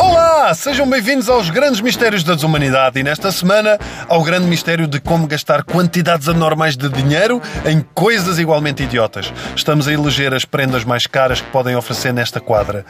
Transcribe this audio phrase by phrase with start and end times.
[0.00, 3.78] Olá, sejam bem-vindos aos grandes mistérios da desumanidade e nesta semana
[4.08, 9.32] ao grande mistério de como gastar quantidades anormais de dinheiro em coisas igualmente idiotas.
[9.54, 12.84] Estamos a eleger as prendas mais caras que podem oferecer nesta quadra.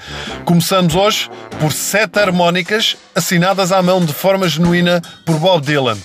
[0.47, 5.99] Começamos hoje por sete harmónicas assinadas à mão de forma genuína por Bob Dylan.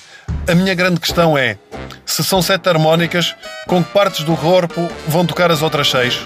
[0.45, 1.57] A minha grande questão é:
[2.05, 3.33] se são sete harmónicas,
[3.65, 6.19] com que partes do corpo vão tocar as outras seis?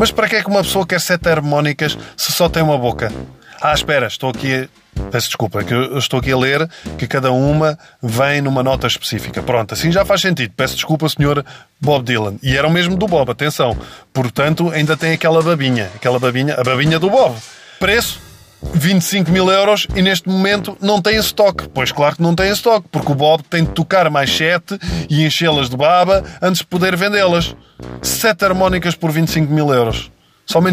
[0.00, 3.12] Mas para que é que uma pessoa quer sete harmónicas se só tem uma boca?
[3.60, 4.54] Ah, espera, estou aqui.
[4.54, 5.10] A...
[5.10, 9.42] Peço desculpa, que eu estou aqui a ler que cada uma vem numa nota específica.
[9.42, 10.54] Pronto, assim já faz sentido.
[10.56, 11.44] Peço desculpa, senhor
[11.78, 12.36] Bob Dylan.
[12.42, 13.76] E era o mesmo do Bob, atenção.
[14.10, 15.90] Portanto, ainda tem aquela babinha.
[15.94, 17.36] Aquela babinha, a babinha do Bob.
[17.78, 18.22] Preço?
[18.62, 21.68] 25 mil euros e neste momento não tem estoque.
[21.68, 24.78] Pois claro que não tem estoque, porque o Bob tem de tocar mais 7
[25.08, 27.54] e enchê-las de baba antes de poder vendê-las.
[28.02, 30.10] 7 harmónicas por 25 mil euros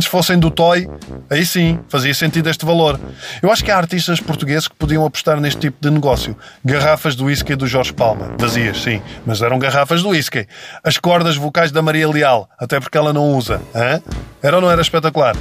[0.02, 0.90] se fossem do Toy,
[1.30, 3.00] aí sim, fazia sentido este valor.
[3.44, 6.36] Eu acho que há artistas portugueses que podiam apostar neste tipo de negócio.
[6.66, 8.34] Garrafas do whisky do Jorge Palma.
[8.40, 10.48] Vazias, sim, mas eram garrafas do whisky.
[10.84, 13.62] As cordas vocais da Maria Leal, até porque ela não usa.
[13.76, 14.02] Hã?
[14.42, 15.36] Era ou não era espetacular?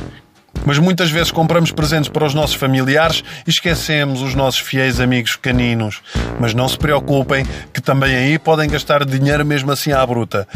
[0.65, 5.37] Mas muitas vezes compramos presentes para os nossos familiares e esquecemos os nossos fiéis amigos
[5.37, 6.01] caninos.
[6.41, 10.47] Mas não se preocupem, que também aí podem gastar dinheiro mesmo assim à bruta.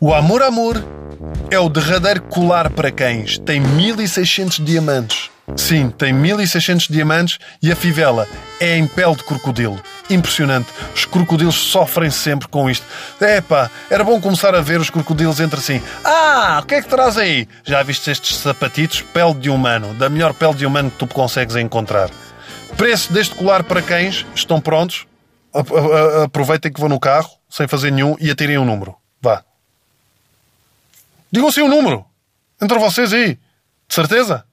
[0.00, 0.82] O Amor Amor
[1.50, 3.38] é o derradeiro colar para cães.
[3.38, 5.30] Tem 1600 diamantes.
[5.56, 8.26] Sim, tem 1600 diamantes e a fivela
[8.60, 9.80] é em pele de crocodilo.
[10.08, 10.68] Impressionante.
[10.94, 12.84] Os crocodilos sofrem sempre com isto.
[13.20, 15.82] Epá, era bom começar a ver os crocodilos entre si.
[16.04, 17.48] Ah, o que é que traz aí?
[17.64, 19.02] Já viste estes sapatitos?
[19.02, 19.94] Pele de humano.
[19.94, 22.10] Da melhor pele de humano que tu consegues encontrar.
[22.76, 24.26] Preço deste colar para cães.
[24.34, 25.06] Estão prontos?
[26.24, 28.96] Aproveitem que vou no carro, sem fazer nenhum, e atirem um número.
[29.20, 29.42] Vá.
[31.30, 32.04] Digam assim o um número.
[32.60, 33.38] Entre vocês aí.
[33.88, 34.44] De certeza?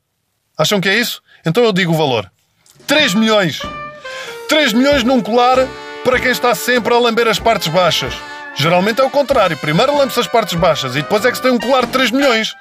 [0.58, 1.22] Acham que é isso?
[1.46, 2.30] Então eu digo o valor.
[2.88, 3.62] 3 milhões.
[4.50, 5.68] 3 milhões num colar
[6.04, 8.14] para quem está sempre a lamber as partes baixas.
[8.56, 9.56] Geralmente é o contrário.
[9.58, 12.12] Primeiro lambe-se as partes baixas e depois é que se tem um colar de 3
[12.12, 12.56] milhões.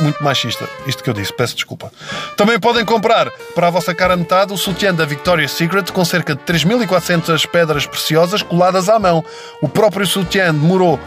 [0.00, 1.92] Muito machista, isto que eu disse, peço desculpa.
[2.36, 6.34] Também podem comprar para a vossa cara metade o sutiã da Victoria's Secret com cerca
[6.34, 9.22] de 3.400 pedras preciosas coladas à mão.
[9.60, 10.98] O próprio sutiã demorou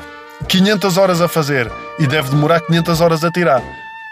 [0.48, 3.64] 500 horas a fazer e deve demorar 500 horas a tirar.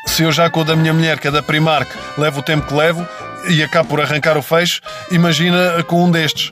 [0.05, 2.67] Se eu já com o da minha mulher, que é da Primark, levo o tempo
[2.67, 3.07] que levo
[3.49, 4.81] e acabo por arrancar o fecho,
[5.11, 6.51] imagina com um destes.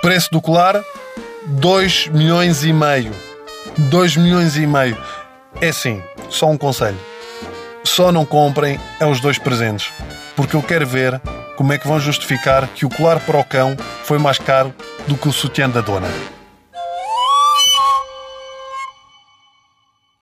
[0.00, 0.80] Preço do colar,
[1.46, 3.12] 2 milhões e meio.
[3.76, 4.96] 2 milhões e meio.
[5.60, 6.98] É assim, só um conselho.
[7.84, 9.90] Só não comprem é os dois presentes,
[10.36, 11.20] porque eu quero ver
[11.56, 14.74] como é que vão justificar que o colar para o cão foi mais caro
[15.06, 16.08] do que o sutiã da dona.